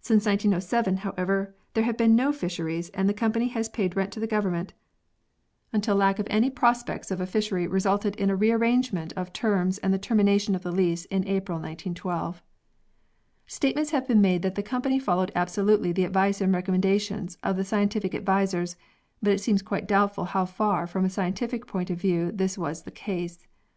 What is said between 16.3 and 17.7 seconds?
and recommendations of the